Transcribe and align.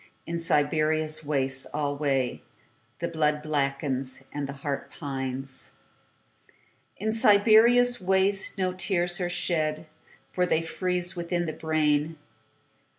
In 0.25 0.39
Siberia's 0.39 1.23
wastes 1.23 1.67
alwayThe 1.75 3.13
blood 3.13 3.43
blackens, 3.43 4.23
the 4.33 4.51
heart 4.51 4.89
pines.In 4.89 7.11
Siberia's 7.11 7.99
wastesNo 7.99 8.75
tears 8.75 9.21
are 9.21 9.29
shed, 9.29 9.85
For 10.31 10.47
they 10.47 10.63
freeze 10.63 11.15
within 11.15 11.45
the 11.45 11.53
brain. 11.53 12.17